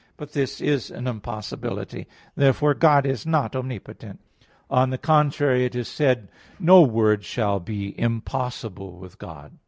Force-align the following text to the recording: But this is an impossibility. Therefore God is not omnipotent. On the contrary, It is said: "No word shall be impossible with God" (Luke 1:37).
But 0.17 0.31
this 0.31 0.61
is 0.61 0.89
an 0.89 1.05
impossibility. 1.05 2.07
Therefore 2.35 2.73
God 2.73 3.05
is 3.05 3.23
not 3.23 3.55
omnipotent. 3.55 4.19
On 4.67 4.89
the 4.89 4.97
contrary, 4.97 5.63
It 5.63 5.75
is 5.75 5.87
said: 5.87 6.27
"No 6.59 6.81
word 6.81 7.23
shall 7.23 7.59
be 7.59 7.93
impossible 7.99 8.97
with 8.97 9.19
God" 9.19 9.29
(Luke 9.29 9.59
1:37). 9.59 9.59